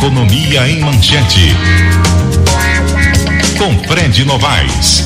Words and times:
Economia 0.00 0.66
em 0.66 0.80
Manchete. 0.80 1.54
Com 3.58 3.78
Fred 3.86 4.24
Novaes. 4.24 5.04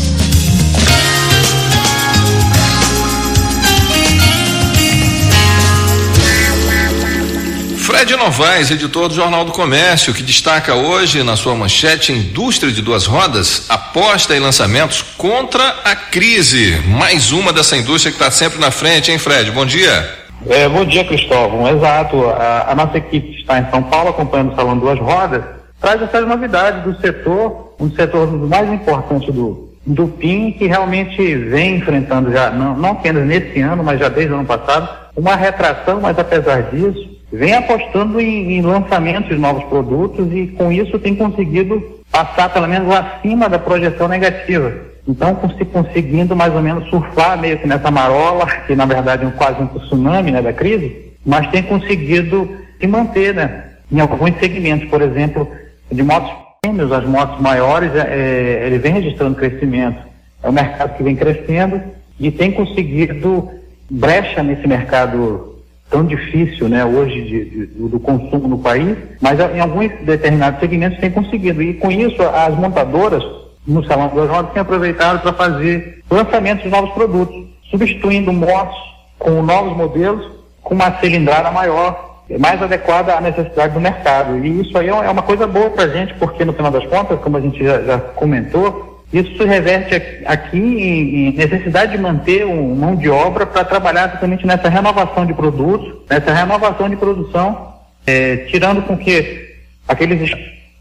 Fred 7.76 8.15
Novaes, 8.15 8.71
editor 8.71 9.08
do 9.08 9.17
Jornal 9.17 9.44
do 9.44 9.51
Comércio, 9.51 10.15
que 10.15 10.22
destaca 10.22 10.76
hoje 10.76 11.24
na 11.24 11.37
sua 11.37 11.56
manchete 11.56 12.13
Indústria 12.13 12.71
de 12.71 12.81
Duas 12.81 13.04
Rodas, 13.04 13.65
aposta 13.69 14.37
em 14.37 14.38
lançamentos 14.38 15.03
contra 15.19 15.81
a 15.85 15.97
crise. 15.97 16.80
Mais 16.87 17.33
uma 17.33 17.52
dessa 17.52 17.77
indústria 17.77 18.12
que 18.12 18.23
está 18.23 18.30
sempre 18.30 18.61
na 18.61 18.70
frente, 18.70 19.11
hein, 19.11 19.19
Fred? 19.19 19.51
Bom 19.51 19.66
dia. 19.66 20.23
É, 20.48 20.69
bom 20.69 20.84
dia, 20.84 21.05
Cristóvão. 21.05 21.69
Exato. 21.69 22.29
A, 22.29 22.70
a, 22.70 22.74
nossa 22.74 22.98
equipe 22.98 23.41
está 23.41 23.59
em 23.59 23.70
São 23.70 23.83
Paulo 23.83 24.10
acompanhando 24.10 24.52
o 24.52 24.56
Salão 24.56 24.78
Duas 24.78 24.98
Rodas. 24.98 25.42
Traz 25.80 26.02
essas 26.02 26.27
novidades 26.27 26.82
do 26.82 27.01
setor, 27.01 27.74
um 27.80 27.91
setor 27.91 28.30
mais 28.46 28.70
importante 28.70 29.32
do, 29.32 29.70
do 29.87 30.06
PIN, 30.06 30.52
que 30.52 30.66
realmente 30.66 31.34
vem 31.34 31.77
enfrentando 31.77 32.30
já, 32.32 32.51
não, 32.51 32.77
não 32.77 32.91
apenas 32.91 33.27
nesse 33.27 33.60
ano, 33.60 33.82
mas 33.82 33.98
já 33.98 34.09
desde 34.09 34.32
o 34.32 34.37
ano 34.37 34.46
passado, 34.46 34.88
uma 35.16 35.34
retração, 35.34 36.01
mas 36.01 36.18
apesar 36.18 36.62
disso, 36.65 37.10
vem 37.32 37.54
apostando 37.54 38.20
em, 38.20 38.59
em 38.59 38.62
lançamentos 38.62 39.29
de 39.29 39.37
novos 39.37 39.65
produtos 39.65 40.26
e 40.32 40.48
com 40.48 40.70
isso 40.70 40.98
tem 40.98 41.15
conseguido 41.15 41.82
passar 42.10 42.48
pelo 42.51 42.68
menos 42.68 42.95
acima 42.95 43.48
da 43.48 43.59
projeção 43.59 44.09
negativa. 44.09 44.73
Então, 45.06 45.38
se 45.58 45.64
conseguindo 45.66 46.34
mais 46.34 46.54
ou 46.54 46.62
menos 46.62 46.88
surfar 46.88 47.38
meio 47.38 47.58
que 47.58 47.66
nessa 47.66 47.90
marola, 47.90 48.46
que 48.66 48.74
na 48.74 48.86
verdade 48.86 49.26
é 49.26 49.30
quase 49.30 49.62
um 49.62 49.66
tsunami 49.66 50.30
né, 50.30 50.40
da 50.40 50.52
crise, 50.52 51.12
mas 51.24 51.50
tem 51.50 51.62
conseguido 51.62 52.48
se 52.80 52.86
manter 52.86 53.34
né, 53.34 53.64
em 53.92 54.00
alguns 54.00 54.38
segmentos, 54.38 54.88
por 54.88 55.02
exemplo, 55.02 55.50
de 55.92 56.02
motos 56.02 56.32
prêmios, 56.62 56.90
as 56.90 57.04
motos 57.04 57.38
maiores, 57.40 57.95
é, 57.95 58.62
é, 58.62 58.66
ele 58.66 58.79
vem 58.79 58.95
registrando 58.95 59.37
crescimento. 59.37 59.98
É 60.42 60.48
um 60.48 60.52
mercado 60.52 60.96
que 60.96 61.02
vem 61.02 61.14
crescendo 61.14 61.80
e 62.18 62.30
tem 62.30 62.52
conseguido 62.52 63.51
brecha 63.90 64.42
nesse 64.42 64.67
mercado 64.67 65.59
tão 65.91 66.05
difícil, 66.05 66.67
né, 66.67 66.83
hoje 66.83 67.23
de, 67.23 67.45
de, 67.45 67.67
do 67.67 68.01
consumo 68.01 68.48
no 68.48 68.59
país, 68.59 68.97
mas 69.20 69.39
em 69.39 69.61
alguns 69.61 69.91
determinados 70.01 70.59
segmentos 70.61 70.98
tem 70.98 71.11
conseguido. 71.11 71.62
E 71.62 71.75
com 71.75 71.91
isso, 71.91 72.23
as 72.23 72.57
montadoras 72.57 73.23
no 73.67 73.84
Salão 73.87 74.15
das 74.15 74.29
Rodas 74.29 74.53
têm 74.53 74.62
aproveitado 74.62 75.20
para 75.23 75.33
fazer 75.33 76.03
lançamentos 76.11 76.65
de 76.65 76.70
novos 76.70 76.91
produtos, 76.93 77.37
substituindo 77.70 78.33
motos 78.33 78.77
com 79.19 79.43
novos 79.43 79.77
modelos, 79.77 80.31
com 80.62 80.75
uma 80.75 80.98
cilindrada 80.98 81.51
maior, 81.51 82.23
mais 82.39 82.62
adequada 82.62 83.17
à 83.17 83.20
necessidade 83.20 83.75
do 83.75 83.81
mercado. 83.81 84.45
E 84.45 84.61
isso 84.61 84.77
aí 84.77 84.89
é 84.89 85.11
uma 85.11 85.23
coisa 85.23 85.47
boa 85.47 85.70
para 85.70 85.85
a 85.85 85.89
gente, 85.89 86.15
porque 86.15 86.45
no 86.45 86.53
final 86.53 86.70
das 86.70 86.87
contas, 86.87 87.20
como 87.20 87.37
a 87.37 87.41
gente 87.41 87.62
já, 87.62 87.83
já 87.83 87.98
comentou, 87.98 89.03
isso 89.12 89.37
se 89.37 89.45
reverte 89.45 89.95
aqui 90.27 90.59
em, 90.59 91.33
necessidade 91.33 91.92
de 91.92 91.98
manter 91.98 92.45
um 92.47 92.75
mão 92.75 92.97
de 92.97 93.09
obra 93.09 93.47
para 93.47 93.65
trabalhar 93.65 94.11
justamente 94.11 94.47
nessa 94.47 94.69
renovação 94.69 95.25
de 95.25 95.33
produtos, 95.33 96.03
nessa 96.11 96.33
renovação 96.33 96.89
de 96.89 96.97
produção, 96.97 97.75
é, 98.07 98.39
tirando 98.48 98.83
com 98.83 98.97
que 98.97 99.55
aqueles 99.87 100.31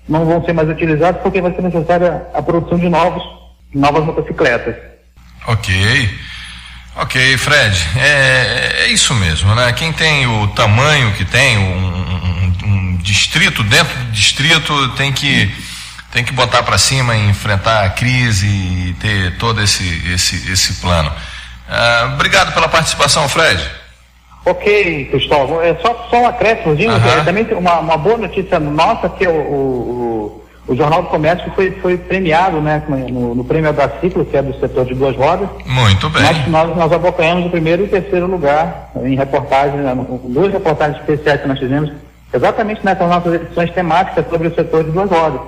não 0.07 0.25
vão 0.25 0.43
ser 0.43 0.53
mais 0.53 0.69
utilizados 0.69 1.21
porque 1.21 1.41
vai 1.41 1.53
ser 1.53 1.61
necessária 1.61 2.27
a 2.33 2.41
produção 2.41 2.77
de 2.77 2.89
novos, 2.89 3.23
novas 3.73 4.05
motocicletas. 4.05 4.75
Ok. 5.47 6.09
Ok, 6.95 7.37
Fred, 7.37 7.87
é, 7.97 8.83
é 8.83 8.87
isso 8.89 9.15
mesmo, 9.15 9.53
né? 9.55 9.73
Quem 9.73 9.91
tem 9.91 10.27
o 10.27 10.47
tamanho 10.49 11.11
que 11.13 11.25
tem, 11.25 11.57
um, 11.57 11.87
um, 11.87 12.53
um 12.65 12.97
distrito 12.97 13.63
dentro 13.63 13.97
do 13.97 14.11
distrito 14.11 14.89
tem 14.89 15.11
que 15.11 15.51
tem 16.11 16.23
que 16.23 16.31
botar 16.31 16.61
para 16.61 16.77
cima 16.77 17.17
enfrentar 17.17 17.83
a 17.85 17.89
crise 17.89 18.45
e 18.45 18.95
ter 18.99 19.35
todo 19.37 19.59
esse 19.59 19.83
esse 20.13 20.51
esse 20.51 20.73
plano. 20.73 21.11
Ah, 21.67 22.11
obrigado 22.13 22.53
pela 22.53 22.69
participação, 22.69 23.27
Fred. 23.27 23.67
Ok, 24.45 25.05
Cristóvão. 25.05 25.61
É 25.61 25.73
só, 25.75 26.07
só 26.09 26.17
um 26.17 26.27
acréscimo, 26.27 26.73
uhum. 26.73 26.79
é, 26.79 27.23
também 27.23 27.47
uma, 27.53 27.79
uma 27.79 27.97
boa 27.97 28.17
notícia 28.17 28.59
nossa 28.59 29.07
que 29.07 29.25
o, 29.25 29.31
o, 29.31 30.43
o, 30.67 30.75
Jornal 30.75 31.03
do 31.03 31.07
Comércio 31.09 31.49
foi, 31.55 31.71
foi 31.71 31.97
premiado 31.97 32.59
né, 32.59 32.83
no, 32.87 33.33
no 33.35 33.43
prêmio 33.45 33.71
da 33.71 33.89
Ciclo, 34.01 34.25
que 34.25 34.35
é 34.35 34.41
do 34.41 34.53
setor 34.59 34.85
de 34.85 34.95
duas 34.95 35.15
rodas. 35.15 35.47
Muito 35.65 36.09
bem. 36.09 36.23
Nós, 36.23 36.47
nós, 36.47 36.75
nós 36.75 36.91
acompanhamos 36.91 37.45
o 37.45 37.49
primeiro 37.49 37.83
e 37.83 37.85
o 37.85 37.89
terceiro 37.89 38.27
lugar 38.27 38.91
em 39.01 39.15
reportagens, 39.15 39.81
né, 39.81 39.95
duas 40.25 40.51
reportagens 40.51 40.99
especiais 40.99 41.41
que 41.41 41.47
nós 41.47 41.59
fizemos, 41.59 41.91
exatamente 42.33 42.83
nessas 42.83 43.07
nossas 43.07 43.33
edições 43.35 43.71
temáticas 43.71 44.25
sobre 44.29 44.49
o 44.49 44.55
setor 44.55 44.83
de 44.83 44.91
duas 44.91 45.09
rodas. 45.09 45.39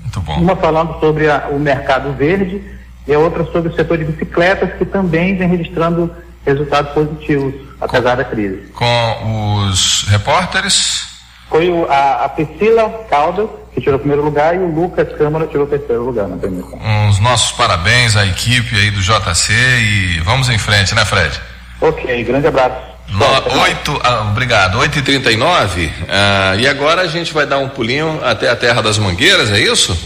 Muito 0.00 0.20
bom. 0.20 0.34
Uma 0.40 0.56
falando 0.56 0.98
sobre 0.98 1.30
a, 1.30 1.48
o 1.48 1.60
mercado 1.60 2.12
verde 2.12 2.60
e 3.06 3.14
a 3.14 3.18
outra 3.20 3.44
sobre 3.44 3.70
o 3.70 3.74
setor 3.76 3.98
de 3.98 4.04
bicicletas, 4.04 4.72
que 4.74 4.84
também 4.84 5.36
vem 5.36 5.48
registrando 5.48 6.10
resultados 6.44 6.92
positivos, 6.92 7.54
apesar 7.80 8.16
da 8.16 8.24
crise. 8.24 8.68
Com 8.74 9.66
os 9.68 10.04
repórteres? 10.08 11.06
Foi 11.48 11.68
o, 11.68 11.86
a, 11.90 12.24
a 12.24 12.28
Priscila 12.30 12.88
Caldas, 13.10 13.48
que 13.74 13.80
tirou 13.80 13.96
o 13.96 13.98
primeiro 13.98 14.24
lugar, 14.24 14.54
e 14.54 14.58
o 14.58 14.66
Lucas 14.66 15.08
Câmara 15.16 15.46
tirou 15.46 15.66
o 15.66 15.68
terceiro 15.68 16.02
lugar 16.02 16.26
na 16.26 16.36
premiação. 16.36 16.78
Os 17.10 17.18
nossos 17.20 17.52
parabéns 17.52 18.16
à 18.16 18.26
equipe 18.26 18.74
aí 18.74 18.90
do 18.90 19.00
JC 19.00 19.52
e 19.52 20.20
vamos 20.20 20.48
em 20.48 20.58
frente, 20.58 20.94
né, 20.94 21.04
Fred? 21.04 21.38
Ok, 21.80 22.24
grande 22.24 22.46
abraço. 22.46 22.92
No, 23.08 23.26
8, 23.60 24.00
ah, 24.02 24.28
obrigado, 24.30 24.78
8h39. 24.78 25.90
Ah, 26.08 26.54
e 26.56 26.66
agora 26.66 27.02
a 27.02 27.06
gente 27.06 27.34
vai 27.34 27.44
dar 27.44 27.58
um 27.58 27.68
pulinho 27.68 28.20
até 28.24 28.48
a 28.48 28.56
Terra 28.56 28.80
das 28.80 28.96
Mangueiras, 28.96 29.50
é 29.50 29.60
isso? 29.60 29.94